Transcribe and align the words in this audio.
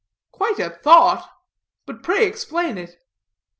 "Quite 0.31 0.57
a 0.57 0.71
thought. 0.71 1.29
But, 1.85 2.01
pray 2.01 2.25
explain 2.25 2.79
it." 2.79 2.99